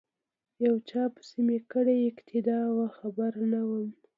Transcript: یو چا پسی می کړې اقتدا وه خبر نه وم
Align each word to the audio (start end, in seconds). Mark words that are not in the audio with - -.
یو 0.65 0.75
چا 0.89 1.01
پسی 1.13 1.39
می 1.47 1.57
کړې 1.71 1.95
اقتدا 2.09 2.59
وه 2.77 2.87
خبر 2.97 3.33
نه 3.51 3.61
وم 3.67 3.87